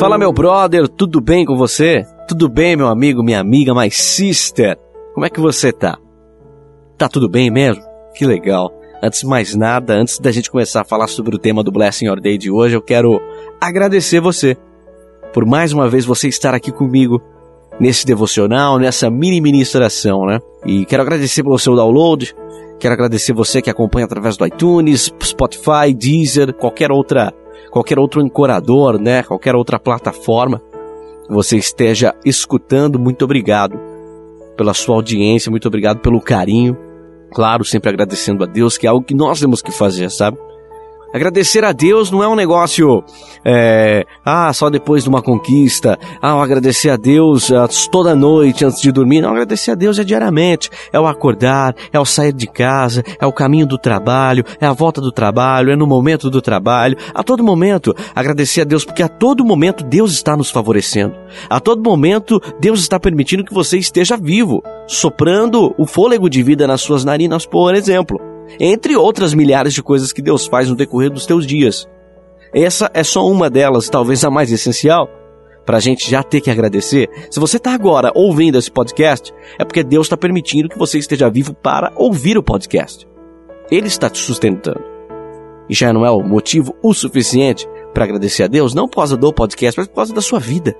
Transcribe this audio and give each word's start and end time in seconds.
Fala, 0.00 0.16
meu 0.16 0.32
brother, 0.32 0.88
tudo 0.88 1.20
bem 1.20 1.44
com 1.44 1.54
você? 1.54 2.06
Tudo 2.26 2.48
bem, 2.48 2.74
meu 2.74 2.88
amigo, 2.88 3.22
minha 3.22 3.38
amiga, 3.38 3.74
my 3.74 3.90
sister? 3.90 4.78
Como 5.12 5.26
é 5.26 5.28
que 5.28 5.38
você 5.38 5.74
tá? 5.74 5.98
Tá 6.96 7.06
tudo 7.06 7.28
bem 7.28 7.50
mesmo? 7.50 7.82
Que 8.14 8.24
legal. 8.24 8.72
Antes 9.02 9.20
de 9.20 9.26
mais 9.26 9.54
nada, 9.54 9.92
antes 9.92 10.18
da 10.18 10.32
gente 10.32 10.50
começar 10.50 10.80
a 10.80 10.84
falar 10.86 11.06
sobre 11.06 11.36
o 11.36 11.38
tema 11.38 11.62
do 11.62 11.70
Blessing 11.70 12.06
Your 12.06 12.18
Day 12.18 12.38
de 12.38 12.50
hoje, 12.50 12.74
eu 12.74 12.80
quero 12.80 13.20
agradecer 13.60 14.20
você 14.20 14.56
por 15.34 15.44
mais 15.44 15.70
uma 15.70 15.86
vez 15.86 16.06
você 16.06 16.28
estar 16.28 16.54
aqui 16.54 16.72
comigo 16.72 17.20
nesse 17.78 18.06
devocional, 18.06 18.78
nessa 18.78 19.10
mini 19.10 19.38
ministração, 19.38 20.24
né? 20.24 20.38
E 20.64 20.86
quero 20.86 21.02
agradecer 21.02 21.42
pelo 21.42 21.58
seu 21.58 21.76
download, 21.76 22.34
quero 22.78 22.94
agradecer 22.94 23.34
você 23.34 23.60
que 23.60 23.68
acompanha 23.68 24.06
através 24.06 24.38
do 24.38 24.46
iTunes, 24.46 25.12
Spotify, 25.22 25.92
Deezer, 25.94 26.54
qualquer 26.54 26.90
outra, 26.90 27.34
qualquer 27.70 27.98
outro 27.98 28.20
ancorador, 28.20 29.00
né? 29.00 29.22
Qualquer 29.22 29.54
outra 29.54 29.78
plataforma 29.78 30.60
você 31.28 31.56
esteja 31.56 32.14
escutando. 32.24 32.98
Muito 32.98 33.24
obrigado 33.24 33.78
pela 34.56 34.74
sua 34.74 34.96
audiência, 34.96 35.50
muito 35.50 35.68
obrigado 35.68 36.00
pelo 36.00 36.20
carinho. 36.20 36.76
Claro, 37.32 37.64
sempre 37.64 37.88
agradecendo 37.90 38.42
a 38.42 38.46
Deus, 38.46 38.76
que 38.76 38.86
é 38.86 38.90
algo 38.90 39.04
que 39.04 39.14
nós 39.14 39.38
temos 39.38 39.62
que 39.62 39.70
fazer, 39.70 40.10
sabe? 40.10 40.36
Agradecer 41.12 41.64
a 41.64 41.72
Deus 41.72 42.10
não 42.10 42.22
é 42.22 42.28
um 42.28 42.36
negócio, 42.36 43.02
é, 43.44 44.04
ah, 44.24 44.52
só 44.52 44.70
depois 44.70 45.02
de 45.02 45.08
uma 45.08 45.20
conquista, 45.20 45.98
ah, 46.22 46.40
agradecer 46.40 46.88
a 46.90 46.96
Deus 46.96 47.50
ah, 47.50 47.66
toda 47.90 48.14
noite 48.14 48.64
antes 48.64 48.80
de 48.80 48.92
dormir. 48.92 49.20
Não, 49.20 49.30
agradecer 49.30 49.72
a 49.72 49.74
Deus 49.74 49.98
é 49.98 50.04
diariamente. 50.04 50.70
É 50.92 51.00
o 51.00 51.06
acordar, 51.06 51.74
é 51.92 51.98
o 51.98 52.04
sair 52.04 52.32
de 52.32 52.46
casa, 52.46 53.02
é 53.20 53.26
o 53.26 53.32
caminho 53.32 53.66
do 53.66 53.76
trabalho, 53.76 54.44
é 54.60 54.66
a 54.66 54.72
volta 54.72 55.00
do 55.00 55.10
trabalho, 55.10 55.72
é 55.72 55.76
no 55.76 55.86
momento 55.86 56.30
do 56.30 56.40
trabalho. 56.40 56.96
A 57.12 57.24
todo 57.24 57.42
momento, 57.42 57.94
agradecer 58.14 58.60
a 58.60 58.64
Deus, 58.64 58.84
porque 58.84 59.02
a 59.02 59.08
todo 59.08 59.44
momento 59.44 59.82
Deus 59.82 60.12
está 60.12 60.36
nos 60.36 60.50
favorecendo. 60.50 61.14
A 61.48 61.58
todo 61.58 61.82
momento, 61.82 62.40
Deus 62.60 62.80
está 62.80 63.00
permitindo 63.00 63.44
que 63.44 63.54
você 63.54 63.78
esteja 63.78 64.16
vivo, 64.16 64.62
soprando 64.86 65.74
o 65.76 65.86
fôlego 65.86 66.30
de 66.30 66.42
vida 66.42 66.66
nas 66.66 66.82
suas 66.82 67.04
narinas, 67.04 67.46
por 67.46 67.74
exemplo 67.74 68.29
entre 68.58 68.96
outras 68.96 69.34
milhares 69.34 69.74
de 69.74 69.82
coisas 69.82 70.12
que 70.12 70.22
Deus 70.22 70.46
faz 70.46 70.68
no 70.68 70.76
decorrer 70.76 71.10
dos 71.10 71.26
teus 71.26 71.46
dias. 71.46 71.88
Essa 72.52 72.90
é 72.92 73.04
só 73.04 73.26
uma 73.26 73.48
delas, 73.48 73.88
talvez 73.88 74.24
a 74.24 74.30
mais 74.30 74.50
essencial, 74.50 75.08
para 75.64 75.76
a 75.76 75.80
gente 75.80 76.10
já 76.10 76.22
ter 76.22 76.40
que 76.40 76.50
agradecer. 76.50 77.08
Se 77.30 77.38
você 77.38 77.58
está 77.58 77.72
agora 77.72 78.10
ouvindo 78.14 78.58
esse 78.58 78.70
podcast, 78.70 79.32
é 79.58 79.64
porque 79.64 79.84
Deus 79.84 80.06
está 80.06 80.16
permitindo 80.16 80.68
que 80.68 80.78
você 80.78 80.98
esteja 80.98 81.30
vivo 81.30 81.54
para 81.54 81.92
ouvir 81.94 82.36
o 82.36 82.42
podcast. 82.42 83.06
Ele 83.70 83.86
está 83.86 84.10
te 84.10 84.18
sustentando. 84.18 84.82
E 85.68 85.74
já 85.74 85.92
não 85.92 86.04
é 86.04 86.10
o 86.10 86.22
motivo 86.22 86.74
o 86.82 86.92
suficiente 86.92 87.68
para 87.94 88.04
agradecer 88.04 88.42
a 88.42 88.48
Deus, 88.48 88.74
não 88.74 88.88
por 88.88 88.96
causa 88.96 89.16
do 89.16 89.32
podcast, 89.32 89.78
mas 89.78 89.86
por 89.86 89.94
causa 89.94 90.12
da 90.12 90.20
sua 90.20 90.40
vida. 90.40 90.74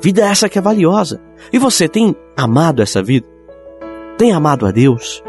Vida 0.00 0.26
essa 0.28 0.48
que 0.48 0.58
é 0.58 0.62
valiosa. 0.62 1.20
E 1.52 1.58
você 1.58 1.88
tem 1.88 2.16
amado 2.36 2.82
essa 2.82 3.00
vida? 3.00 3.28
Tem 4.18 4.32
amado 4.32 4.66
a 4.66 4.72
Deus? 4.72 5.22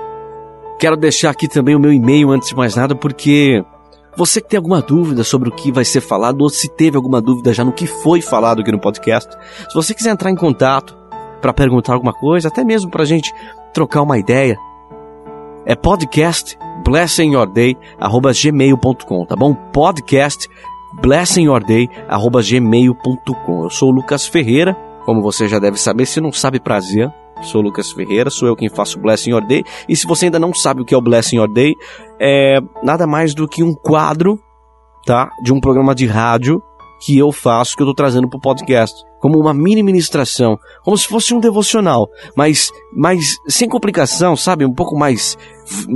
Quero 0.85 0.95
deixar 0.95 1.31
aqui 1.31 1.47
também 1.47 1.75
o 1.75 1.79
meu 1.79 1.91
e-mail 1.91 2.29
antes 2.29 2.49
de 2.49 2.55
mais 2.55 2.75
nada, 2.75 2.93
porque 2.93 3.65
você 4.15 4.39
que 4.39 4.49
tem 4.49 4.57
alguma 4.57 4.83
dúvida 4.83 5.23
sobre 5.23 5.49
o 5.49 5.51
que 5.51 5.71
vai 5.71 5.83
ser 5.83 5.99
falado, 5.99 6.41
ou 6.41 6.49
se 6.49 6.69
teve 6.69 6.95
alguma 6.95 7.19
dúvida 7.19 7.51
já 7.55 7.65
no 7.65 7.71
que 7.71 7.87
foi 7.87 8.21
falado 8.21 8.61
aqui 8.61 8.71
no 8.71 8.79
podcast, 8.79 9.35
se 9.67 9.73
você 9.73 9.95
quiser 9.95 10.11
entrar 10.11 10.29
em 10.29 10.35
contato 10.35 10.95
para 11.41 11.51
perguntar 11.51 11.95
alguma 11.95 12.13
coisa, 12.13 12.49
até 12.49 12.63
mesmo 12.63 12.91
para 12.91 13.01
a 13.01 13.05
gente 13.05 13.33
trocar 13.73 14.03
uma 14.03 14.19
ideia, 14.19 14.59
é 15.65 15.75
podcast 15.75 16.55
blessingyourday@gmail.com, 16.83 19.25
tá 19.25 19.35
bom? 19.35 19.55
Podcast 19.55 20.47
blessingyourday@gmail.com. 21.01 23.63
Eu 23.63 23.71
sou 23.71 23.89
o 23.89 23.91
Lucas 23.91 24.27
Ferreira, 24.27 24.77
como 25.03 25.23
você 25.23 25.47
já 25.47 25.57
deve 25.57 25.79
saber, 25.79 26.05
se 26.05 26.21
não 26.21 26.31
sabe 26.31 26.59
prazer, 26.59 27.11
Sou 27.41 27.61
Lucas 27.61 27.91
Ferreira, 27.91 28.29
sou 28.29 28.47
eu 28.47 28.55
quem 28.55 28.69
faço 28.69 28.99
Blessing 28.99 29.31
Your 29.31 29.45
Day. 29.45 29.63
E 29.87 29.95
se 29.95 30.07
você 30.07 30.25
ainda 30.25 30.39
não 30.39 30.53
sabe 30.53 30.81
o 30.81 30.85
que 30.85 30.93
é 30.93 30.97
o 30.97 31.01
Blessing 31.01 31.37
Your 31.37 31.51
Day, 31.51 31.75
é 32.19 32.59
nada 32.83 33.05
mais 33.05 33.33
do 33.33 33.47
que 33.47 33.63
um 33.63 33.73
quadro, 33.73 34.39
tá? 35.05 35.29
De 35.43 35.53
um 35.53 35.59
programa 35.59 35.93
de 35.93 36.05
rádio 36.05 36.61
que 37.05 37.17
eu 37.17 37.31
faço, 37.31 37.75
que 37.75 37.83
eu 37.83 37.87
tô 37.87 37.93
trazendo 37.93 38.29
pro 38.29 38.39
podcast. 38.39 39.03
Como 39.19 39.39
uma 39.39 39.53
mini 39.53 39.81
ministração, 39.81 40.57
como 40.83 40.97
se 40.97 41.07
fosse 41.07 41.33
um 41.33 41.39
devocional, 41.39 42.07
mas, 42.35 42.71
mas 42.95 43.37
sem 43.47 43.67
complicação, 43.67 44.35
sabe? 44.35 44.65
Um 44.65 44.73
pouco 44.73 44.95
mais 44.95 45.35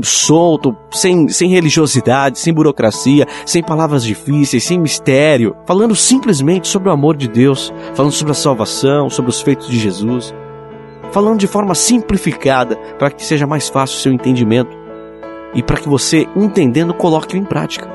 solto, 0.03 0.75
sem, 0.91 1.27
sem 1.27 1.49
religiosidade, 1.49 2.39
sem 2.39 2.51
burocracia, 2.51 3.27
sem 3.45 3.61
palavras 3.61 4.03
difíceis, 4.03 4.63
sem 4.63 4.79
mistério, 4.79 5.55
falando 5.67 5.95
simplesmente 5.95 6.67
sobre 6.67 6.89
o 6.89 6.91
amor 6.91 7.15
de 7.15 7.27
Deus, 7.27 7.71
falando 7.93 8.11
sobre 8.11 8.31
a 8.31 8.35
salvação, 8.35 9.09
sobre 9.09 9.29
os 9.29 9.41
feitos 9.41 9.67
de 9.67 9.77
Jesus 9.77 10.33
falando 11.11 11.39
de 11.39 11.47
forma 11.47 11.75
simplificada 11.75 12.75
para 12.97 13.11
que 13.11 13.25
seja 13.25 13.47
mais 13.47 13.69
fácil 13.69 13.97
o 13.97 14.01
seu 14.01 14.11
entendimento 14.11 14.77
e 15.53 15.63
para 15.63 15.77
que 15.77 15.89
você, 15.89 16.27
entendendo, 16.35 16.93
coloque 16.93 17.37
em 17.37 17.43
prática. 17.43 17.89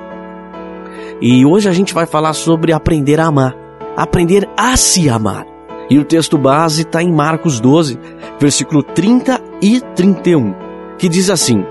E 1.21 1.47
hoje 1.47 1.69
a 1.69 1.73
gente 1.73 1.95
vai 1.95 2.07
falar 2.07 2.33
sobre 2.33 2.73
aprender 2.73 3.21
a 3.21 3.27
amar, 3.27 3.55
aprender 3.97 4.49
a 4.57 4.77
se 4.77 5.09
amar. 5.09 5.47
E 5.89 5.99
o 5.99 6.05
texto 6.05 6.37
base 6.39 6.83
está 6.83 7.03
em 7.03 7.13
Marcos 7.13 7.61
12, 7.61 7.99
versículo 8.41 8.83
30 8.83 9.41
e 9.61 9.81
31, 9.81 10.55
que 10.99 11.09
diz 11.09 11.31
assim: 11.31 11.65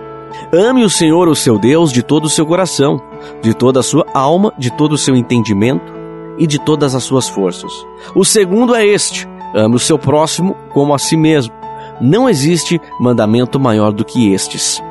Ame 0.54 0.84
o 0.84 0.90
Senhor, 0.90 1.28
o 1.28 1.36
seu 1.36 1.58
Deus, 1.58 1.92
de 1.92 2.04
todo 2.04 2.26
o 2.26 2.30
seu 2.30 2.46
coração, 2.46 3.02
de 3.42 3.54
toda 3.54 3.80
a 3.80 3.84
sua 3.84 4.06
alma, 4.14 4.54
de 4.58 4.72
todo 4.72 4.94
o 4.94 4.98
seu 4.98 5.16
entendimento 5.16 5.94
e 6.38 6.48
de 6.48 6.60
todas 6.60 6.96
as 6.96 7.04
suas 7.04 7.28
forças. 7.28 7.72
O 8.16 8.24
segundo 8.24 8.76
é 8.76 8.86
este: 8.86 9.28
Ame 9.54 9.76
o 9.76 9.80
seu 9.80 10.00
próximo 10.00 10.56
como 10.74 10.94
a 10.94 11.00
si 11.00 11.16
mesmo. 11.16 11.54
Não 12.02 12.28
existe 12.28 12.82
mandamento 13.00 13.60
maior 13.60 13.92
do 13.94 14.04
que 14.04 14.34
estes. 14.34 14.82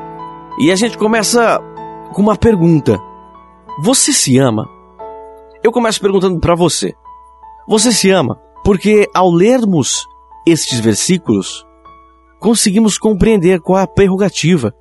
E 0.59 0.71
a 0.71 0.75
gente 0.75 0.97
começa 0.97 1.59
com 2.13 2.21
uma 2.21 2.37
pergunta: 2.37 2.97
Você 3.81 4.13
se 4.13 4.37
ama? 4.37 4.67
Eu 5.63 5.71
começo 5.71 5.99
perguntando 5.99 6.39
para 6.39 6.55
você: 6.55 6.93
Você 7.67 7.91
se 7.91 8.09
ama? 8.09 8.39
Porque 8.63 9.07
ao 9.13 9.29
lermos 9.29 10.05
estes 10.47 10.79
versículos, 10.79 11.65
conseguimos 12.39 12.97
compreender 12.97 13.59
qual 13.59 13.79
é 13.79 13.83
a 13.83 13.87
prerrogativa 13.87 14.73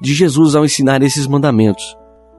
de 0.00 0.14
Jesus 0.14 0.54
ao 0.54 0.64
ensinar 0.64 1.02
esses 1.02 1.26
mandamentos. 1.26 1.96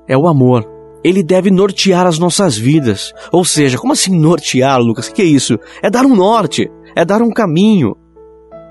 É 0.08 0.18
o 0.18 0.28
amor 0.28 0.75
ele 1.06 1.22
deve 1.22 1.52
nortear 1.52 2.08
as 2.08 2.18
nossas 2.18 2.58
vidas. 2.58 3.14
Ou 3.32 3.46
seja, 3.46 3.78
como 3.78 3.94
assim 3.94 4.18
nortear, 4.18 4.80
Lucas? 4.80 5.08
O 5.08 5.14
que 5.14 5.22
é 5.22 5.26
isso? 5.26 5.56
É 5.80 5.88
dar 5.88 6.04
um 6.04 6.16
norte, 6.16 6.68
é 6.96 7.06
dar 7.06 7.22
um 7.22 7.30
caminho, 7.30 7.96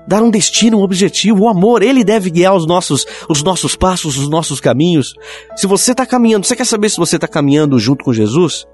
dar 0.05 0.21
um 0.21 0.29
destino, 0.29 0.79
um 0.79 0.83
objetivo. 0.83 1.43
O 1.43 1.47
amor, 1.47 1.81
ele 1.81 2.03
deve 2.03 2.29
guiar 2.29 2.53
os 2.53 2.67
nossos, 2.67 3.05
os 3.29 3.41
nossos 3.41 3.77
passos, 3.77 4.17
os 4.17 4.27
nossos 4.27 4.59
caminhos. 4.59 5.13
Se 5.55 5.65
você 5.65 5.93
está 5.93 6.05
caminhando, 6.05 6.45
você 6.45 6.57
quer 6.57 6.65
saber 6.65 6.89
se 6.89 6.97
você 6.97 7.15
está 7.15 7.27
caminhando 7.27 7.79
junto 7.79 8.03
com 8.03 8.11
Jesus? 8.11 8.65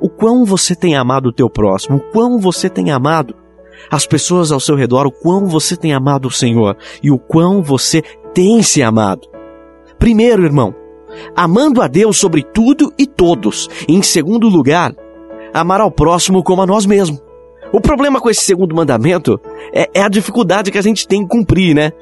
O 0.00 0.10
quão 0.10 0.44
você 0.44 0.74
tem 0.74 0.96
amado 0.96 1.26
o 1.28 1.32
teu 1.32 1.48
próximo, 1.48 1.98
o 1.98 2.10
quão 2.10 2.40
você 2.40 2.68
tem 2.68 2.90
amado 2.90 3.36
as 3.88 4.04
pessoas 4.04 4.50
ao 4.50 4.58
seu 4.58 4.74
redor, 4.74 5.06
o 5.06 5.12
quão 5.12 5.46
você 5.46 5.76
tem 5.76 5.94
amado 5.94 6.26
o 6.26 6.32
Senhor 6.32 6.76
e 7.00 7.12
o 7.12 7.20
quão 7.20 7.62
você 7.62 8.02
tem 8.34 8.64
se 8.64 8.82
amado. 8.82 9.28
Primeiro, 9.96 10.44
irmão, 10.44 10.74
amando 11.34 11.82
a 11.82 11.86
Deus 11.86 12.18
sobre 12.18 12.42
tudo 12.42 12.92
e 12.98 13.06
todos. 13.06 13.68
E 13.88 13.94
em 13.94 14.02
segundo 14.02 14.48
lugar, 14.48 14.94
amar 15.52 15.80
ao 15.80 15.90
próximo 15.90 16.42
como 16.42 16.62
a 16.62 16.66
nós 16.66 16.86
mesmos. 16.86 17.20
O 17.72 17.80
problema 17.80 18.20
com 18.20 18.30
esse 18.30 18.42
segundo 18.42 18.74
mandamento 18.74 19.40
é, 19.72 19.90
é, 19.94 20.02
a 20.02 20.08
dificuldade 20.08 20.70
que 20.70 20.78
a 20.78 20.82
gente 20.82 21.06
tem 21.06 21.22
em 21.22 21.26
cumprir, 21.26 21.74
né? 21.74 21.92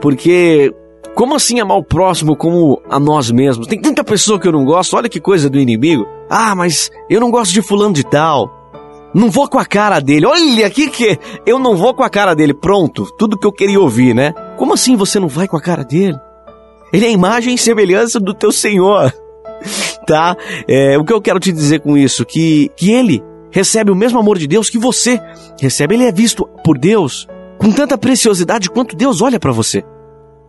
Porque 0.00 0.74
como 1.14 1.34
assim 1.34 1.60
amar 1.60 1.76
o 1.76 1.84
próximo 1.84 2.34
como 2.34 2.80
a 2.88 2.98
nós 2.98 3.30
mesmos? 3.30 3.66
Tem 3.66 3.80
tanta 3.80 4.02
pessoa 4.02 4.38
que 4.38 4.48
eu 4.48 4.52
não 4.52 4.64
gosto, 4.64 4.96
olha 4.96 5.08
que 5.08 5.20
coisa 5.20 5.50
do 5.50 5.58
inimigo. 5.58 6.06
Ah, 6.28 6.54
mas 6.54 6.90
eu 7.08 7.20
não 7.20 7.30
gosto 7.30 7.52
de 7.52 7.62
fulano 7.62 7.92
de 7.92 8.04
tal. 8.04 8.50
Não 9.12 9.28
vou 9.28 9.48
com 9.48 9.58
a 9.58 9.64
cara 9.64 10.00
dele. 10.00 10.24
Olha 10.24 10.66
aqui 10.66 10.88
que 10.88 11.18
eu 11.44 11.58
não 11.58 11.76
vou 11.76 11.92
com 11.92 12.04
a 12.04 12.08
cara 12.08 12.34
dele. 12.34 12.54
Pronto, 12.54 13.06
tudo 13.18 13.36
que 13.36 13.46
eu 13.46 13.52
queria 13.52 13.80
ouvir, 13.80 14.14
né? 14.14 14.32
Como 14.56 14.72
assim 14.72 14.96
você 14.96 15.18
não 15.18 15.28
vai 15.28 15.48
com 15.48 15.56
a 15.56 15.60
cara 15.60 15.84
dele? 15.84 16.16
Ele 16.92 17.06
é 17.06 17.08
a 17.08 17.12
imagem 17.12 17.54
e 17.54 17.58
semelhança 17.58 18.18
do 18.18 18.34
teu 18.34 18.52
Senhor. 18.52 19.12
Tá? 20.06 20.34
É, 20.66 20.98
o 20.98 21.04
que 21.04 21.12
eu 21.12 21.20
quero 21.20 21.38
te 21.38 21.52
dizer 21.52 21.80
com 21.80 21.96
isso? 21.96 22.24
Que, 22.24 22.68
que 22.74 22.90
ele 22.90 23.22
recebe 23.52 23.92
o 23.92 23.94
mesmo 23.94 24.18
amor 24.18 24.38
de 24.38 24.48
Deus 24.48 24.68
que 24.68 24.78
você 24.78 25.20
recebe. 25.60 25.94
Ele 25.94 26.04
é 26.04 26.10
visto 26.10 26.48
por 26.64 26.76
Deus 26.76 27.28
com 27.58 27.70
tanta 27.70 27.98
preciosidade 27.98 28.70
quanto 28.70 28.96
Deus 28.96 29.20
olha 29.20 29.38
para 29.38 29.52
você. 29.52 29.84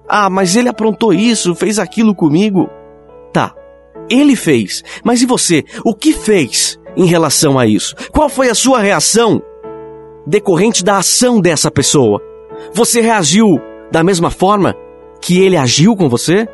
Ah, 0.08 0.30
mas 0.30 0.56
ele 0.56 0.70
aprontou 0.70 1.14
isso, 1.14 1.54
fez 1.54 1.78
aquilo 1.78 2.16
comigo. 2.16 2.70
Tá, 3.32 3.54
ele 4.10 4.36
fez. 4.36 4.84
Mas 5.04 5.22
e 5.22 5.26
você? 5.26 5.64
O 5.86 5.94
que 5.94 6.14
fez 6.14 6.80
em 6.96 7.06
relação 7.06 7.58
a 7.60 7.66
isso? 7.66 7.96
Qual 8.12 8.30
foi 8.30 8.50
a 8.50 8.56
sua 8.56 8.80
reação 8.80 9.42
decorrente 10.26 10.84
da 10.84 10.98
ação 10.98 11.40
dessa 11.40 11.70
pessoa? 11.72 12.22
Você 12.74 13.02
reagiu 13.02 13.60
da 13.92 14.04
mesma 14.04 14.30
forma 14.30 14.76
que 15.22 15.40
ele 15.40 15.56
agiu 15.56 15.96
com 15.96 16.10
você? 16.10 16.48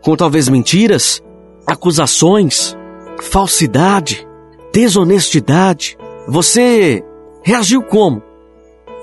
Com 0.00 0.16
talvez 0.16 0.48
mentiras, 0.48 1.22
acusações, 1.66 2.76
falsidade, 3.20 4.26
desonestidade, 4.72 5.98
Você 6.26 7.02
reagiu 7.42 7.82
como? 7.82 8.22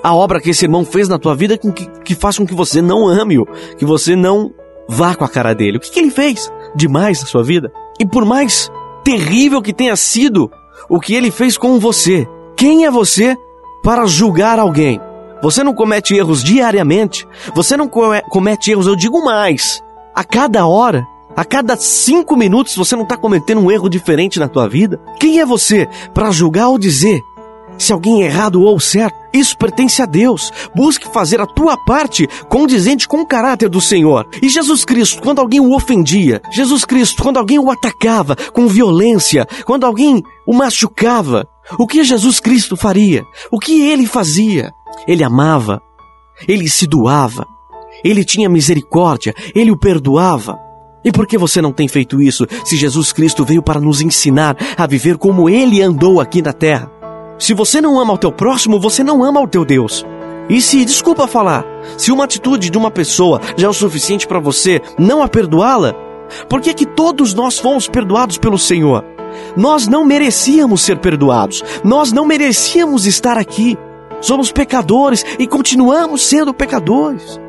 A 0.01 0.15
obra 0.15 0.39
que 0.39 0.51
esse 0.51 0.63
irmão 0.65 0.85
fez 0.85 1.09
na 1.09 1.19
tua 1.19 1.35
vida 1.35 1.57
que, 1.57 1.71
que 1.71 2.15
faz 2.15 2.37
com 2.37 2.47
que 2.47 2.55
você 2.55 2.81
não 2.81 3.07
ame-o, 3.07 3.45
que 3.77 3.85
você 3.85 4.15
não 4.15 4.53
vá 4.87 5.13
com 5.13 5.25
a 5.25 5.29
cara 5.29 5.53
dele. 5.53 5.77
O 5.77 5.79
que, 5.81 5.91
que 5.91 5.99
ele 5.99 6.09
fez 6.09 6.49
demais 6.73 7.19
na 7.19 7.27
sua 7.27 7.43
vida? 7.43 7.71
E 7.99 8.05
por 8.05 8.23
mais 8.23 8.71
terrível 9.03 9.61
que 9.61 9.73
tenha 9.73 9.95
sido 9.97 10.49
o 10.89 10.99
que 10.99 11.13
ele 11.13 11.29
fez 11.29 11.57
com 11.57 11.77
você, 11.77 12.25
quem 12.55 12.85
é 12.85 12.91
você 12.91 13.35
para 13.83 14.05
julgar 14.05 14.57
alguém? 14.57 15.01
Você 15.41 15.63
não 15.63 15.73
comete 15.73 16.15
erros 16.15 16.43
diariamente, 16.43 17.27
você 17.55 17.77
não 17.77 17.87
comete 17.87 18.71
erros, 18.71 18.87
eu 18.87 18.95
digo 18.95 19.23
mais, 19.23 19.81
a 20.13 20.23
cada 20.23 20.65
hora, 20.67 21.07
a 21.35 21.45
cada 21.45 21.77
cinco 21.77 22.35
minutos 22.35 22.75
você 22.75 22.95
não 22.95 23.03
está 23.03 23.15
cometendo 23.15 23.61
um 23.61 23.71
erro 23.71 23.89
diferente 23.89 24.39
na 24.39 24.49
tua 24.49 24.67
vida? 24.67 24.99
Quem 25.19 25.39
é 25.39 25.45
você 25.45 25.87
para 26.13 26.31
julgar 26.31 26.67
ou 26.67 26.77
dizer 26.77 27.21
se 27.77 27.93
alguém 27.93 28.23
é 28.23 28.25
errado 28.25 28.61
ou 28.61 28.77
certo? 28.79 29.17
Isso 29.31 29.57
pertence 29.57 30.01
a 30.01 30.05
Deus. 30.05 30.51
Busque 30.75 31.07
fazer 31.07 31.39
a 31.39 31.45
tua 31.45 31.77
parte 31.77 32.27
condizente 32.49 33.07
com 33.07 33.21
o 33.21 33.25
caráter 33.25 33.69
do 33.69 33.79
Senhor. 33.79 34.27
E 34.41 34.49
Jesus 34.49 34.83
Cristo, 34.83 35.21
quando 35.21 35.39
alguém 35.39 35.61
o 35.61 35.73
ofendia, 35.73 36.41
Jesus 36.51 36.83
Cristo, 36.83 37.23
quando 37.23 37.37
alguém 37.37 37.57
o 37.57 37.71
atacava 37.71 38.35
com 38.51 38.67
violência, 38.67 39.47
quando 39.65 39.85
alguém 39.85 40.21
o 40.45 40.53
machucava, 40.53 41.47
o 41.77 41.87
que 41.87 42.03
Jesus 42.03 42.39
Cristo 42.39 42.75
faria? 42.75 43.23
O 43.51 43.59
que 43.59 43.87
ele 43.87 44.05
fazia? 44.05 44.73
Ele 45.07 45.23
amava, 45.23 45.81
ele 46.47 46.69
se 46.69 46.87
doava, 46.87 47.45
ele 48.03 48.23
tinha 48.23 48.49
misericórdia, 48.49 49.33
ele 49.55 49.71
o 49.71 49.77
perdoava. 49.77 50.59
E 51.03 51.11
por 51.11 51.25
que 51.25 51.37
você 51.37 51.61
não 51.61 51.71
tem 51.71 51.87
feito 51.87 52.21
isso 52.21 52.45
se 52.65 52.75
Jesus 52.75 53.13
Cristo 53.13 53.45
veio 53.45 53.61
para 53.61 53.79
nos 53.79 54.01
ensinar 54.01 54.57
a 54.77 54.85
viver 54.85 55.17
como 55.17 55.49
ele 55.49 55.81
andou 55.81 56.19
aqui 56.19 56.41
na 56.41 56.51
terra? 56.51 56.91
Se 57.37 57.53
você 57.53 57.79
não 57.79 57.97
ama 57.97 58.13
o 58.13 58.17
teu 58.17 58.31
próximo, 58.31 58.79
você 58.79 59.01
não 59.01 59.23
ama 59.23 59.41
o 59.41 59.47
teu 59.47 59.63
Deus. 59.63 60.05
E 60.49 60.59
se, 60.61 60.83
desculpa 60.83 61.27
falar, 61.27 61.63
se 61.95 62.11
uma 62.11 62.25
atitude 62.25 62.69
de 62.69 62.77
uma 62.77 62.91
pessoa 62.91 63.39
já 63.55 63.67
é 63.67 63.69
o 63.69 63.73
suficiente 63.73 64.27
para 64.27 64.39
você 64.39 64.81
não 64.97 65.23
a 65.23 65.27
perdoá-la, 65.27 65.93
por 66.49 66.59
que 66.59 66.73
que 66.73 66.85
todos 66.85 67.33
nós 67.33 67.57
fomos 67.57 67.87
perdoados 67.87 68.37
pelo 68.37 68.57
Senhor? 68.57 69.05
Nós 69.55 69.87
não 69.87 70.03
merecíamos 70.03 70.81
ser 70.81 70.97
perdoados. 70.99 71.63
Nós 71.83 72.11
não 72.11 72.25
merecíamos 72.25 73.05
estar 73.05 73.37
aqui. 73.37 73.77
Somos 74.21 74.51
pecadores 74.51 75.25
e 75.37 75.47
continuamos 75.47 76.23
sendo 76.23 76.53
pecadores. 76.53 77.39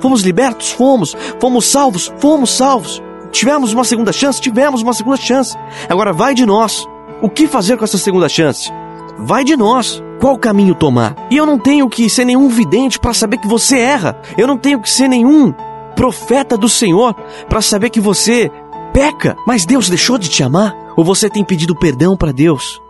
Fomos 0.00 0.22
libertos? 0.22 0.70
Fomos. 0.70 1.16
Fomos 1.40 1.66
salvos? 1.66 2.12
Fomos 2.18 2.50
salvos. 2.50 3.02
Tivemos 3.32 3.72
uma 3.72 3.84
segunda 3.84 4.12
chance? 4.12 4.40
Tivemos 4.40 4.82
uma 4.82 4.92
segunda 4.92 5.16
chance. 5.16 5.56
Agora 5.88 6.12
vai 6.12 6.34
de 6.34 6.46
nós. 6.46 6.86
O 7.20 7.28
que 7.28 7.46
fazer 7.46 7.76
com 7.76 7.84
essa 7.84 7.98
segunda 7.98 8.28
chance? 8.28 8.70
Vai 9.18 9.44
de 9.44 9.56
nós. 9.56 10.02
Qual 10.20 10.38
caminho 10.38 10.74
tomar? 10.74 11.16
E 11.30 11.36
eu 11.36 11.44
não 11.44 11.58
tenho 11.58 11.88
que 11.88 12.08
ser 12.08 12.24
nenhum 12.24 12.48
vidente 12.48 12.98
para 12.98 13.12
saber 13.12 13.38
que 13.38 13.48
você 13.48 13.78
erra. 13.78 14.20
Eu 14.38 14.46
não 14.46 14.56
tenho 14.56 14.80
que 14.80 14.90
ser 14.90 15.08
nenhum 15.08 15.52
profeta 15.96 16.56
do 16.56 16.68
Senhor 16.68 17.14
para 17.48 17.60
saber 17.60 17.90
que 17.90 18.00
você 18.00 18.50
peca. 18.92 19.36
Mas 19.46 19.66
Deus 19.66 19.88
deixou 19.88 20.18
de 20.18 20.28
te 20.28 20.42
amar? 20.42 20.74
Ou 20.96 21.04
você 21.04 21.28
tem 21.28 21.44
pedido 21.44 21.74
perdão 21.74 22.16
para 22.16 22.32
Deus? 22.32 22.80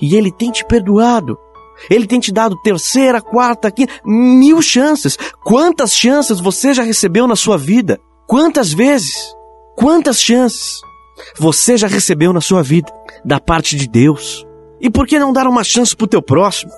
E 0.00 0.14
Ele 0.14 0.30
tem 0.30 0.50
te 0.50 0.64
perdoado. 0.64 1.38
Ele 1.90 2.06
tem 2.06 2.18
te 2.18 2.32
dado 2.32 2.60
terceira, 2.62 3.20
quarta, 3.20 3.70
quinta, 3.70 3.92
mil 4.04 4.60
chances. 4.62 5.16
Quantas 5.44 5.94
chances 5.94 6.40
você 6.40 6.72
já 6.72 6.82
recebeu 6.82 7.26
na 7.26 7.36
sua 7.36 7.56
vida? 7.56 7.98
Quantas 8.26 8.72
vezes? 8.72 9.14
Quantas 9.76 10.20
chances 10.20 10.80
você 11.38 11.76
já 11.76 11.86
recebeu 11.86 12.32
na 12.32 12.40
sua 12.40 12.62
vida 12.62 12.92
da 13.24 13.38
parte 13.38 13.76
de 13.76 13.88
Deus? 13.88 14.46
E 14.80 14.90
por 14.90 15.06
que 15.06 15.18
não 15.18 15.32
dar 15.32 15.46
uma 15.46 15.64
chance 15.64 15.94
para 15.94 16.04
o 16.04 16.08
teu 16.08 16.22
próximo? 16.22 16.72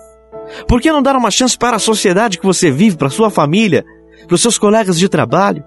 Por 0.66 0.80
que 0.80 0.90
não 0.90 1.02
dar 1.02 1.16
uma 1.16 1.30
chance 1.30 1.56
para 1.56 1.76
a 1.76 1.80
sociedade 1.80 2.38
que 2.38 2.46
você 2.46 2.70
vive, 2.70 2.96
para 2.96 3.08
a 3.08 3.10
sua 3.10 3.30
família, 3.30 3.84
para 4.26 4.34
os 4.34 4.42
seus 4.42 4.58
colegas 4.58 4.98
de 4.98 5.08
trabalho? 5.08 5.62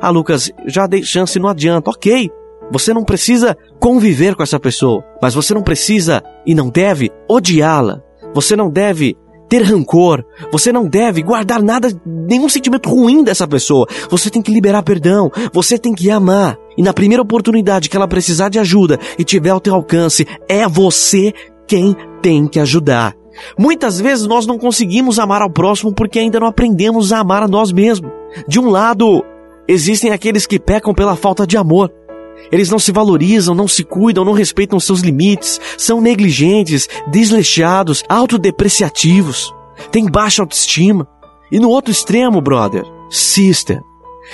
Ah, 0.00 0.10
Lucas, 0.10 0.50
já 0.66 0.86
dei 0.86 1.02
chance 1.02 1.38
não 1.38 1.48
adianta. 1.48 1.90
Ok, 1.90 2.30
você 2.70 2.94
não 2.94 3.04
precisa 3.04 3.56
conviver 3.80 4.34
com 4.34 4.42
essa 4.42 4.60
pessoa, 4.60 5.04
mas 5.20 5.34
você 5.34 5.54
não 5.54 5.62
precisa 5.62 6.22
e 6.46 6.54
não 6.54 6.68
deve 6.68 7.10
odiá-la. 7.28 8.02
Você 8.34 8.56
não 8.56 8.70
deve 8.70 9.16
ter 9.48 9.62
rancor, 9.62 10.24
você 10.52 10.72
não 10.72 10.86
deve 10.86 11.22
guardar 11.22 11.60
nada, 11.60 11.88
nenhum 12.06 12.48
sentimento 12.48 12.88
ruim 12.88 13.24
dessa 13.24 13.48
pessoa. 13.48 13.86
Você 14.08 14.30
tem 14.30 14.40
que 14.40 14.52
liberar 14.52 14.84
perdão, 14.84 15.30
você 15.52 15.76
tem 15.76 15.92
que 15.92 16.08
amar. 16.08 16.56
E 16.78 16.82
na 16.82 16.94
primeira 16.94 17.22
oportunidade 17.22 17.90
que 17.90 17.96
ela 17.96 18.06
precisar 18.06 18.48
de 18.48 18.60
ajuda 18.60 18.98
e 19.18 19.24
tiver 19.24 19.50
ao 19.50 19.60
teu 19.60 19.74
alcance, 19.74 20.24
é 20.48 20.68
você 20.68 21.32
quem 21.66 21.96
tem 22.22 22.46
que 22.46 22.60
ajudar. 22.60 23.14
Muitas 23.58 24.00
vezes 24.00 24.26
nós 24.26 24.46
não 24.46 24.58
conseguimos 24.58 25.18
amar 25.18 25.42
ao 25.42 25.50
próximo 25.50 25.92
porque 25.92 26.18
ainda 26.18 26.38
não 26.38 26.46
aprendemos 26.46 27.12
a 27.12 27.18
amar 27.18 27.42
a 27.42 27.48
nós 27.48 27.72
mesmos. 27.72 28.10
De 28.46 28.60
um 28.60 28.70
lado, 28.70 29.24
existem 29.66 30.12
aqueles 30.12 30.46
que 30.46 30.58
pecam 30.60 30.94
pela 30.94 31.16
falta 31.16 31.46
de 31.46 31.56
amor. 31.56 31.90
Eles 32.50 32.70
não 32.70 32.78
se 32.78 32.92
valorizam, 32.92 33.54
não 33.54 33.68
se 33.68 33.84
cuidam, 33.84 34.24
não 34.24 34.32
respeitam 34.32 34.80
seus 34.80 35.00
limites, 35.00 35.60
são 35.78 36.00
negligentes, 36.00 36.88
desleixados, 37.08 38.02
autodepreciativos, 38.08 39.52
têm 39.90 40.10
baixa 40.10 40.42
autoestima. 40.42 41.06
E 41.50 41.58
no 41.58 41.68
outro 41.68 41.90
extremo, 41.90 42.40
brother, 42.40 42.84
sister, 43.10 43.82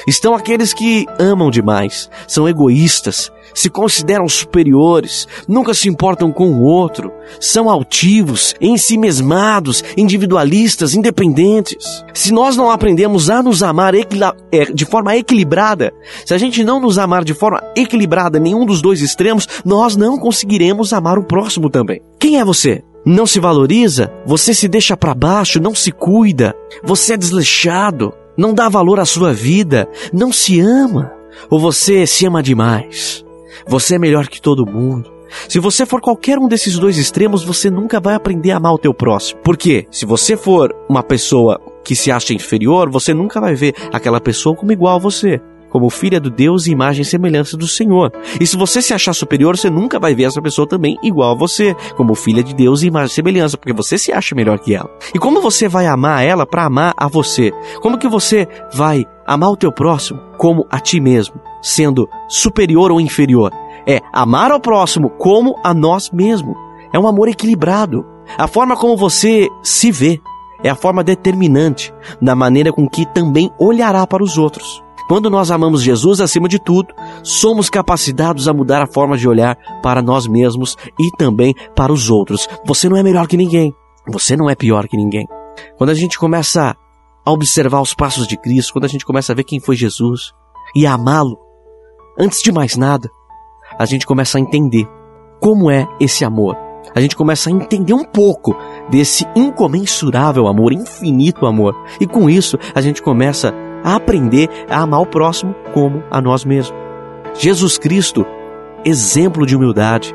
estão 0.06 0.34
aqueles 0.34 0.72
que 0.72 1.06
amam 1.18 1.50
demais, 1.50 2.10
são 2.26 2.48
egoístas, 2.48 3.30
se 3.54 3.70
consideram 3.70 4.28
superiores, 4.28 5.26
nunca 5.48 5.72
se 5.72 5.88
importam 5.88 6.30
com 6.30 6.50
o 6.50 6.62
outro, 6.62 7.12
são 7.40 7.70
altivos, 7.70 8.54
ensimesmados, 8.60 9.82
individualistas, 9.96 10.94
independentes. 10.94 12.04
Se 12.12 12.32
nós 12.32 12.56
não 12.56 12.70
aprendemos 12.70 13.30
a 13.30 13.42
nos 13.42 13.62
amar 13.62 13.94
é, 13.94 14.04
de 14.72 14.84
forma 14.84 15.16
equilibrada, 15.16 15.92
se 16.24 16.34
a 16.34 16.38
gente 16.38 16.62
não 16.62 16.80
nos 16.80 16.98
amar 16.98 17.24
de 17.24 17.34
forma 17.34 17.62
equilibrada 17.74 18.38
nenhum 18.38 18.66
dos 18.66 18.82
dois 18.82 19.00
extremos, 19.00 19.48
nós 19.64 19.96
não 19.96 20.18
conseguiremos 20.18 20.92
amar 20.92 21.18
o 21.18 21.24
próximo 21.24 21.70
também. 21.70 22.00
Quem 22.18 22.38
é 22.38 22.44
você? 22.44 22.82
Não 23.06 23.26
se 23.26 23.38
valoriza? 23.38 24.12
Você 24.26 24.52
se 24.52 24.66
deixa 24.66 24.96
para 24.96 25.14
baixo, 25.14 25.60
não 25.60 25.74
se 25.74 25.92
cuida, 25.92 26.54
você 26.82 27.14
é 27.14 27.16
desleixado, 27.16 28.12
não 28.36 28.54
dá 28.54 28.68
valor 28.68 29.00
à 29.00 29.04
sua 29.04 29.32
vida, 29.32 29.88
não 30.12 30.32
se 30.32 30.60
ama, 30.60 31.12
ou 31.50 31.58
você 31.58 32.06
se 32.06 32.26
ama 32.26 32.42
demais. 32.42 33.24
Você 33.66 33.96
é 33.96 33.98
melhor 33.98 34.28
que 34.28 34.40
todo 34.40 34.66
mundo. 34.66 35.10
Se 35.48 35.58
você 35.58 35.84
for 35.84 36.00
qualquer 36.00 36.38
um 36.38 36.48
desses 36.48 36.78
dois 36.78 36.98
extremos, 36.98 37.44
você 37.44 37.70
nunca 37.70 38.00
vai 38.00 38.14
aprender 38.14 38.52
a 38.52 38.56
amar 38.56 38.72
o 38.72 38.78
teu 38.78 38.94
próximo. 38.94 39.40
Por 39.42 39.56
quê? 39.56 39.86
Se 39.90 40.06
você 40.06 40.36
for 40.36 40.74
uma 40.88 41.02
pessoa 41.02 41.60
que 41.84 41.96
se 41.96 42.10
acha 42.10 42.34
inferior, 42.34 42.90
você 42.90 43.12
nunca 43.12 43.40
vai 43.40 43.54
ver 43.54 43.74
aquela 43.92 44.20
pessoa 44.20 44.56
como 44.56 44.72
igual 44.72 44.96
a 44.96 45.00
você, 45.00 45.40
como 45.76 45.90
filha 45.90 46.18
do 46.18 46.30
Deus 46.30 46.66
e 46.66 46.70
imagem 46.70 47.02
e 47.02 47.04
semelhança 47.04 47.54
do 47.54 47.68
Senhor. 47.68 48.10
E 48.40 48.46
se 48.46 48.56
você 48.56 48.80
se 48.80 48.94
achar 48.94 49.12
superior, 49.12 49.58
você 49.58 49.68
nunca 49.68 50.00
vai 50.00 50.14
ver 50.14 50.22
essa 50.22 50.40
pessoa 50.40 50.66
também 50.66 50.96
igual 51.02 51.32
a 51.32 51.38
você, 51.38 51.76
como 51.98 52.14
filha 52.14 52.42
de 52.42 52.54
Deus 52.54 52.80
e 52.80 52.86
imagem 52.86 53.12
e 53.12 53.14
semelhança, 53.14 53.58
porque 53.58 53.74
você 53.74 53.98
se 53.98 54.10
acha 54.10 54.34
melhor 54.34 54.58
que 54.58 54.74
ela. 54.74 54.88
E 55.14 55.18
como 55.18 55.38
você 55.38 55.68
vai 55.68 55.86
amar 55.86 56.24
ela 56.24 56.46
para 56.46 56.64
amar 56.64 56.94
a 56.96 57.08
você? 57.08 57.52
Como 57.82 57.98
que 57.98 58.08
você 58.08 58.48
vai 58.72 59.04
amar 59.26 59.50
o 59.50 59.56
teu 59.56 59.70
próximo 59.70 60.18
como 60.38 60.66
a 60.70 60.80
ti 60.80 60.98
mesmo, 60.98 61.34
sendo 61.60 62.08
superior 62.26 62.90
ou 62.90 62.98
inferior. 62.98 63.52
É 63.86 64.00
amar 64.14 64.50
ao 64.50 64.60
próximo 64.60 65.10
como 65.10 65.60
a 65.62 65.74
nós 65.74 66.10
mesmos. 66.10 66.56
É 66.90 66.98
um 66.98 67.06
amor 67.06 67.28
equilibrado. 67.28 68.02
A 68.38 68.48
forma 68.48 68.78
como 68.78 68.96
você 68.96 69.46
se 69.62 69.92
vê 69.92 70.22
é 70.64 70.70
a 70.70 70.74
forma 70.74 71.04
determinante 71.04 71.92
da 72.20 72.34
maneira 72.34 72.72
com 72.72 72.88
que 72.88 73.04
também 73.04 73.50
olhará 73.58 74.06
para 74.06 74.24
os 74.24 74.38
outros. 74.38 74.85
Quando 75.08 75.30
nós 75.30 75.50
amamos 75.50 75.82
Jesus 75.82 76.20
acima 76.20 76.48
de 76.48 76.58
tudo, 76.58 76.92
somos 77.22 77.70
capacitados 77.70 78.48
a 78.48 78.52
mudar 78.52 78.82
a 78.82 78.86
forma 78.86 79.16
de 79.16 79.28
olhar 79.28 79.56
para 79.82 80.02
nós 80.02 80.26
mesmos 80.26 80.76
e 80.98 81.10
também 81.16 81.54
para 81.76 81.92
os 81.92 82.10
outros. 82.10 82.48
Você 82.64 82.88
não 82.88 82.96
é 82.96 83.02
melhor 83.02 83.28
que 83.28 83.36
ninguém. 83.36 83.72
Você 84.08 84.36
não 84.36 84.50
é 84.50 84.54
pior 84.54 84.88
que 84.88 84.96
ninguém. 84.96 85.26
Quando 85.78 85.90
a 85.90 85.94
gente 85.94 86.18
começa 86.18 86.76
a 87.24 87.30
observar 87.30 87.80
os 87.80 87.94
passos 87.94 88.26
de 88.26 88.36
Cristo, 88.36 88.72
quando 88.72 88.84
a 88.84 88.88
gente 88.88 89.06
começa 89.06 89.32
a 89.32 89.34
ver 89.34 89.44
quem 89.44 89.60
foi 89.60 89.76
Jesus 89.76 90.32
e 90.74 90.86
a 90.86 90.94
amá-lo, 90.94 91.38
antes 92.18 92.42
de 92.42 92.50
mais 92.50 92.76
nada, 92.76 93.08
a 93.78 93.84
gente 93.84 94.06
começa 94.06 94.38
a 94.38 94.40
entender 94.40 94.88
como 95.40 95.70
é 95.70 95.86
esse 96.00 96.24
amor. 96.24 96.56
A 96.94 97.00
gente 97.00 97.16
começa 97.16 97.50
a 97.50 97.52
entender 97.52 97.94
um 97.94 98.04
pouco 98.04 98.56
desse 98.88 99.26
incomensurável 99.34 100.46
amor, 100.46 100.72
infinito 100.72 101.46
amor. 101.46 101.74
E 102.00 102.06
com 102.06 102.30
isso, 102.30 102.56
a 102.74 102.80
gente 102.80 103.02
começa 103.02 103.52
a 103.86 103.94
aprender 103.94 104.50
a 104.68 104.80
amar 104.80 105.00
o 105.00 105.06
próximo 105.06 105.54
como 105.72 106.02
a 106.10 106.20
nós 106.20 106.44
mesmos. 106.44 106.76
Jesus 107.34 107.78
Cristo, 107.78 108.26
exemplo 108.84 109.46
de 109.46 109.54
humildade, 109.54 110.12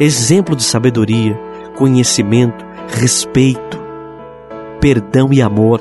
exemplo 0.00 0.56
de 0.56 0.64
sabedoria, 0.64 1.38
conhecimento, 1.76 2.66
respeito, 2.88 3.78
perdão 4.80 5.32
e 5.32 5.40
amor. 5.40 5.80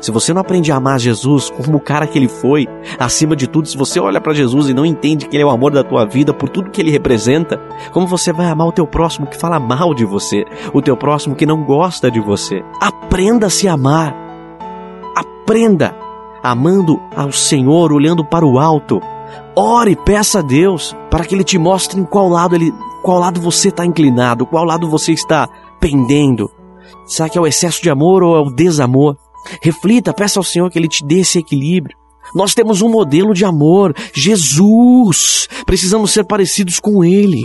Se 0.00 0.10
você 0.10 0.32
não 0.32 0.40
aprende 0.40 0.72
a 0.72 0.76
amar 0.76 0.98
Jesus 0.98 1.50
como 1.50 1.76
o 1.76 1.80
cara 1.80 2.06
que 2.06 2.18
ele 2.18 2.28
foi, 2.28 2.66
acima 2.98 3.36
de 3.36 3.46
tudo, 3.46 3.68
se 3.68 3.76
você 3.76 4.00
olha 4.00 4.20
para 4.20 4.34
Jesus 4.34 4.68
e 4.68 4.74
não 4.74 4.86
entende 4.86 5.28
que 5.28 5.36
ele 5.36 5.42
é 5.44 5.46
o 5.46 5.50
amor 5.50 5.72
da 5.72 5.84
tua 5.84 6.04
vida 6.04 6.34
por 6.34 6.48
tudo 6.48 6.70
que 6.70 6.80
ele 6.80 6.90
representa, 6.90 7.60
como 7.92 8.06
você 8.06 8.32
vai 8.32 8.46
amar 8.46 8.66
o 8.66 8.72
teu 8.72 8.86
próximo 8.86 9.26
que 9.26 9.36
fala 9.36 9.60
mal 9.60 9.94
de 9.94 10.04
você, 10.04 10.44
o 10.72 10.82
teu 10.82 10.96
próximo 10.96 11.36
que 11.36 11.46
não 11.46 11.62
gosta 11.64 12.10
de 12.10 12.20
você? 12.20 12.62
Aprenda 12.80 13.46
a 13.46 13.50
se 13.50 13.68
amar. 13.68 14.21
Aprenda 15.42 15.92
amando 16.40 17.00
ao 17.16 17.32
Senhor, 17.32 17.92
olhando 17.92 18.24
para 18.24 18.46
o 18.46 18.60
alto. 18.60 19.00
Ore, 19.56 19.96
peça 19.96 20.38
a 20.38 20.42
Deus 20.42 20.96
para 21.10 21.24
que 21.24 21.34
ele 21.34 21.42
te 21.42 21.58
mostre 21.58 22.00
em 22.00 22.04
qual 22.04 22.28
lado 22.28 22.54
ele, 22.54 22.72
qual 23.02 23.18
lado 23.18 23.40
você 23.40 23.68
está 23.68 23.84
inclinado, 23.84 24.46
qual 24.46 24.64
lado 24.64 24.88
você 24.88 25.12
está 25.12 25.48
pendendo. 25.80 26.48
Será 27.06 27.28
que 27.28 27.36
é 27.36 27.40
o 27.40 27.46
excesso 27.46 27.82
de 27.82 27.90
amor 27.90 28.22
ou 28.22 28.36
é 28.36 28.40
o 28.40 28.54
desamor? 28.54 29.16
Reflita, 29.60 30.14
peça 30.14 30.38
ao 30.38 30.44
Senhor 30.44 30.70
que 30.70 30.78
Ele 30.78 30.88
te 30.88 31.04
dê 31.04 31.18
esse 31.20 31.40
equilíbrio. 31.40 31.96
Nós 32.34 32.54
temos 32.54 32.80
um 32.80 32.88
modelo 32.88 33.34
de 33.34 33.44
amor, 33.44 33.92
Jesus. 34.14 35.48
Precisamos 35.66 36.12
ser 36.12 36.24
parecidos 36.24 36.78
com 36.78 37.02
Ele, 37.02 37.44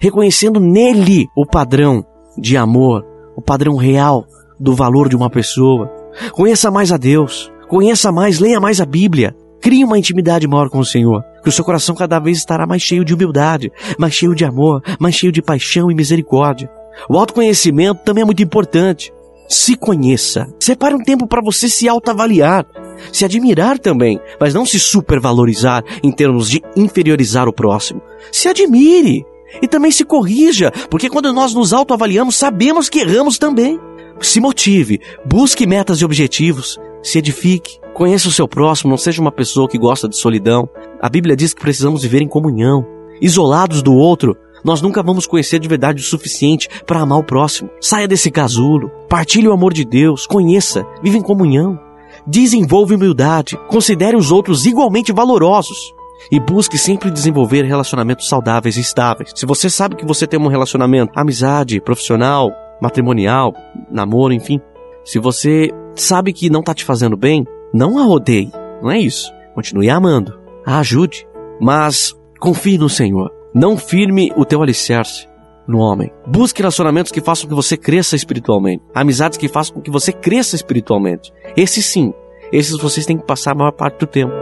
reconhecendo 0.00 0.60
nele 0.60 1.28
o 1.36 1.44
padrão 1.44 2.04
de 2.38 2.56
amor, 2.56 3.04
o 3.36 3.42
padrão 3.42 3.74
real 3.74 4.24
do 4.60 4.74
valor 4.74 5.08
de 5.08 5.16
uma 5.16 5.28
pessoa. 5.28 5.95
Conheça 6.32 6.70
mais 6.70 6.92
a 6.92 6.96
Deus, 6.96 7.50
conheça 7.68 8.10
mais, 8.12 8.38
leia 8.38 8.60
mais 8.60 8.80
a 8.80 8.86
Bíblia. 8.86 9.34
Crie 9.60 9.84
uma 9.84 9.98
intimidade 9.98 10.46
maior 10.46 10.68
com 10.68 10.78
o 10.78 10.84
Senhor, 10.84 11.22
que 11.42 11.48
o 11.48 11.52
seu 11.52 11.64
coração 11.64 11.94
cada 11.94 12.18
vez 12.18 12.38
estará 12.38 12.66
mais 12.66 12.82
cheio 12.82 13.04
de 13.04 13.14
humildade, 13.14 13.72
mais 13.98 14.14
cheio 14.14 14.34
de 14.34 14.44
amor, 14.44 14.82
mais 15.00 15.14
cheio 15.14 15.32
de 15.32 15.42
paixão 15.42 15.90
e 15.90 15.94
misericórdia. 15.94 16.70
O 17.08 17.18
autoconhecimento 17.18 18.02
também 18.04 18.22
é 18.22 18.24
muito 18.24 18.42
importante. 18.42 19.12
Se 19.48 19.76
conheça. 19.76 20.46
Separe 20.60 20.94
um 20.94 21.02
tempo 21.02 21.26
para 21.26 21.42
você 21.42 21.68
se 21.68 21.88
autoavaliar, 21.88 22.66
se 23.12 23.24
admirar 23.24 23.78
também, 23.78 24.20
mas 24.40 24.54
não 24.54 24.66
se 24.66 24.78
supervalorizar 24.78 25.84
em 26.02 26.10
termos 26.10 26.50
de 26.50 26.62
inferiorizar 26.76 27.48
o 27.48 27.52
próximo. 27.52 28.02
Se 28.32 28.48
admire 28.48 29.24
e 29.62 29.68
também 29.68 29.90
se 29.90 30.04
corrija, 30.04 30.72
porque 30.90 31.08
quando 31.08 31.32
nós 31.32 31.54
nos 31.54 31.72
autoavaliamos, 31.72 32.36
sabemos 32.36 32.88
que 32.88 33.00
erramos 33.00 33.38
também. 33.38 33.78
Se 34.20 34.40
motive, 34.40 35.00
busque 35.24 35.66
metas 35.66 36.00
e 36.00 36.04
objetivos, 36.04 36.78
se 37.02 37.18
edifique, 37.18 37.78
conheça 37.94 38.28
o 38.28 38.32
seu 38.32 38.48
próximo, 38.48 38.90
não 38.90 38.96
seja 38.96 39.20
uma 39.20 39.32
pessoa 39.32 39.68
que 39.68 39.78
gosta 39.78 40.08
de 40.08 40.16
solidão. 40.16 40.68
A 41.00 41.08
Bíblia 41.08 41.36
diz 41.36 41.52
que 41.52 41.60
precisamos 41.60 42.02
viver 42.02 42.22
em 42.22 42.28
comunhão, 42.28 42.84
isolados 43.20 43.82
do 43.82 43.94
outro, 43.94 44.36
nós 44.64 44.82
nunca 44.82 45.02
vamos 45.02 45.26
conhecer 45.26 45.60
de 45.60 45.68
verdade 45.68 46.02
o 46.02 46.04
suficiente 46.04 46.68
para 46.84 47.00
amar 47.00 47.20
o 47.20 47.24
próximo. 47.24 47.70
Saia 47.80 48.08
desse 48.08 48.32
casulo, 48.32 48.90
partilhe 49.08 49.46
o 49.46 49.52
amor 49.52 49.72
de 49.72 49.84
Deus, 49.84 50.26
conheça, 50.26 50.84
vive 51.02 51.18
em 51.18 51.22
comunhão. 51.22 51.78
Desenvolva 52.26 52.94
humildade, 52.94 53.56
considere 53.68 54.16
os 54.16 54.32
outros 54.32 54.66
igualmente 54.66 55.12
valorosos 55.12 55.94
e 56.32 56.40
busque 56.40 56.76
sempre 56.76 57.10
desenvolver 57.10 57.62
relacionamentos 57.62 58.28
saudáveis 58.28 58.76
e 58.76 58.80
estáveis. 58.80 59.30
Se 59.36 59.46
você 59.46 59.70
sabe 59.70 59.94
que 59.94 60.06
você 60.06 60.26
tem 60.26 60.40
um 60.40 60.48
relacionamento, 60.48 61.12
amizade, 61.14 61.80
profissional, 61.80 62.50
matrimonial, 62.80 63.54
namoro, 63.90 64.32
enfim, 64.32 64.60
se 65.04 65.18
você 65.18 65.70
sabe 65.94 66.32
que 66.32 66.50
não 66.50 66.60
está 66.60 66.74
te 66.74 66.84
fazendo 66.84 67.16
bem, 67.16 67.44
não 67.72 67.98
a 67.98 68.06
odeie, 68.06 68.50
não 68.82 68.90
é 68.90 68.98
isso. 68.98 69.32
Continue 69.54 69.88
amando, 69.88 70.38
a 70.64 70.78
ajude, 70.80 71.26
mas 71.60 72.14
confie 72.38 72.78
no 72.78 72.88
Senhor. 72.88 73.30
Não 73.54 73.76
firme 73.76 74.32
o 74.36 74.44
teu 74.44 74.62
alicerce 74.62 75.26
no 75.66 75.78
homem. 75.78 76.12
Busque 76.26 76.60
relacionamentos 76.60 77.10
que 77.10 77.20
façam 77.20 77.44
com 77.44 77.50
que 77.50 77.54
você 77.54 77.76
cresça 77.76 78.14
espiritualmente. 78.14 78.82
Amizades 78.94 79.38
que 79.38 79.48
façam 79.48 79.74
com 79.74 79.80
que 79.80 79.90
você 79.90 80.12
cresça 80.12 80.54
espiritualmente. 80.54 81.32
Esses 81.56 81.86
sim, 81.86 82.12
esses 82.52 82.76
vocês 82.78 83.06
têm 83.06 83.16
que 83.16 83.26
passar 83.26 83.52
a 83.52 83.54
maior 83.54 83.72
parte 83.72 83.98
do 84.00 84.06
tempo. 84.06 84.32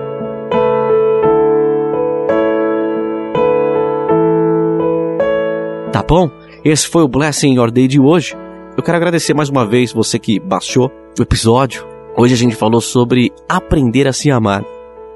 Tá 5.93 6.03
bom? 6.03 6.29
Esse 6.65 6.89
foi 6.89 7.03
o 7.03 7.09
Blessing 7.09 7.55
Your 7.55 7.71
Day 7.71 7.87
de 7.87 8.01
hoje. 8.01 8.35
Eu 8.77 8.83
quero 8.83 8.97
agradecer 8.97 9.35
mais 9.35 9.49
uma 9.49 9.67
vez 9.67 9.93
você 9.93 10.19
que 10.19 10.41
baixou 10.41 10.91
o 11.19 11.23
episódio. 11.23 11.87
Hoje 12.17 12.35
a 12.35 12.37
gente 12.37 12.57
falou 12.57 12.81
sobre 12.81 13.33
aprender 13.49 14.09
a 14.09 14.13
se 14.13 14.31
amar 14.31 14.65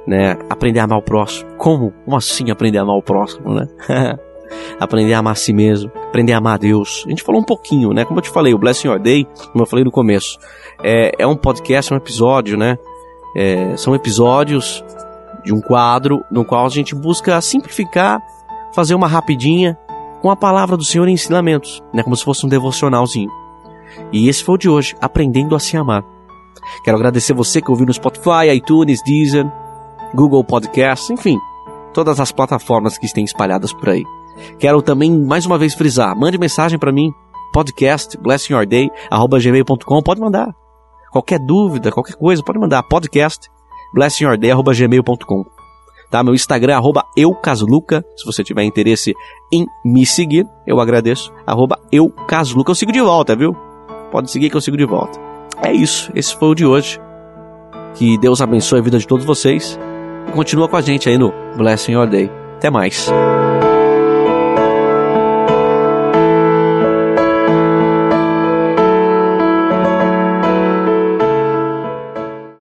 né? 0.08 0.38
Aprender 0.48 0.80
a 0.80 0.84
amar 0.84 0.98
o 0.98 1.02
próximo. 1.02 1.50
Como? 1.58 1.92
Como 2.04 2.16
assim 2.16 2.50
aprender 2.50 2.78
a 2.78 2.82
amar 2.82 2.96
o 2.96 3.02
próximo, 3.02 3.54
né? 3.54 3.68
aprender 4.80 5.12
a 5.12 5.18
amar 5.18 5.32
a 5.32 5.36
si 5.36 5.52
mesmo, 5.52 5.92
aprender 6.08 6.32
a 6.32 6.38
amar 6.38 6.54
a 6.54 6.56
Deus. 6.56 7.04
A 7.06 7.10
gente 7.10 7.22
falou 7.22 7.42
um 7.42 7.44
pouquinho, 7.44 7.90
né? 7.90 8.06
Como 8.06 8.18
eu 8.18 8.22
te 8.22 8.30
falei, 8.30 8.54
o 8.54 8.58
Blessing 8.58 8.88
Your 8.88 8.98
Day, 8.98 9.26
como 9.52 9.62
eu 9.62 9.66
falei 9.66 9.84
no 9.84 9.90
começo, 9.90 10.38
é, 10.82 11.12
é 11.18 11.26
um 11.26 11.36
podcast, 11.36 11.92
é 11.92 11.94
um 11.94 11.98
episódio, 11.98 12.56
né? 12.56 12.78
É, 13.36 13.76
são 13.76 13.94
episódios 13.94 14.82
de 15.44 15.52
um 15.52 15.60
quadro 15.60 16.24
no 16.30 16.42
qual 16.42 16.64
a 16.64 16.70
gente 16.70 16.94
busca 16.94 17.38
simplificar, 17.42 18.18
fazer 18.74 18.94
uma 18.94 19.06
rapidinha 19.06 19.78
com 20.20 20.30
a 20.30 20.36
palavra 20.36 20.76
do 20.76 20.84
Senhor 20.84 21.08
em 21.08 21.14
ensinamentos, 21.14 21.82
né? 21.92 22.02
Como 22.02 22.16
se 22.16 22.24
fosse 22.24 22.44
um 22.44 22.48
devocionalzinho. 22.48 23.30
E 24.12 24.28
esse 24.28 24.44
foi 24.44 24.54
o 24.54 24.58
de 24.58 24.68
hoje, 24.68 24.96
aprendendo 25.00 25.54
a 25.54 25.60
se 25.60 25.76
amar. 25.76 26.04
Quero 26.84 26.96
agradecer 26.96 27.32
você 27.32 27.60
que 27.60 27.70
ouviu 27.70 27.86
no 27.86 27.92
Spotify, 27.92 28.52
iTunes, 28.54 29.02
Deezer, 29.02 29.46
Google 30.14 30.44
Podcasts, 30.44 31.10
enfim, 31.10 31.38
todas 31.92 32.20
as 32.20 32.32
plataformas 32.32 32.98
que 32.98 33.06
estão 33.06 33.22
espalhadas 33.22 33.72
por 33.72 33.88
aí. 33.88 34.04
Quero 34.58 34.82
também 34.82 35.10
mais 35.10 35.46
uma 35.46 35.58
vez 35.58 35.74
frisar, 35.74 36.16
mande 36.16 36.38
mensagem 36.38 36.78
para 36.78 36.92
mim, 36.92 37.10
podcast 37.52 38.16
blessingyourday@gmail.com, 38.18 40.02
pode 40.02 40.20
mandar. 40.20 40.54
Qualquer 41.10 41.38
dúvida, 41.38 41.90
qualquer 41.90 42.16
coisa, 42.16 42.42
pode 42.42 42.58
mandar 42.58 42.82
podcast 42.82 43.48
blessingyourday@gmail.com. 43.94 45.57
Tá? 46.10 46.22
Meu 46.22 46.34
Instagram 46.34 46.72
é 46.72 46.76
arroba 46.76 47.04
eucasluca. 47.16 48.04
Se 48.16 48.24
você 48.24 48.42
tiver 48.42 48.64
interesse 48.64 49.14
em 49.52 49.66
me 49.84 50.06
seguir, 50.06 50.46
eu 50.66 50.80
agradeço. 50.80 51.32
Arroba 51.46 51.78
eucasluca. 51.92 52.70
Eu 52.70 52.74
sigo 52.74 52.92
de 52.92 53.00
volta, 53.00 53.36
viu? 53.36 53.54
Pode 54.10 54.30
seguir 54.30 54.50
que 54.50 54.56
eu 54.56 54.60
sigo 54.60 54.76
de 54.76 54.86
volta. 54.86 55.18
É 55.62 55.72
isso. 55.72 56.10
Esse 56.14 56.36
foi 56.36 56.48
o 56.48 56.54
de 56.54 56.64
hoje. 56.64 56.98
Que 57.94 58.16
Deus 58.18 58.40
abençoe 58.40 58.78
a 58.78 58.82
vida 58.82 58.98
de 58.98 59.06
todos 59.06 59.24
vocês. 59.24 59.78
E 60.28 60.32
continua 60.32 60.68
com 60.68 60.76
a 60.76 60.80
gente 60.80 61.08
aí 61.08 61.18
no 61.18 61.32
Blessing 61.56 61.92
Your 61.92 62.06
Day. 62.06 62.30
Até 62.56 62.70
mais. 62.70 63.10